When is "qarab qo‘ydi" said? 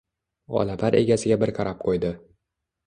1.61-2.13